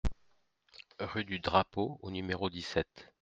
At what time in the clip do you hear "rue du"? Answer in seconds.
0.99-1.37